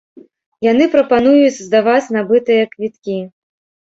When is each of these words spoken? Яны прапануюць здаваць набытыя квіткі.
Яны 0.71 0.85
прапануюць 0.95 1.57
здаваць 1.65 2.11
набытыя 2.17 2.63
квіткі. 2.73 3.19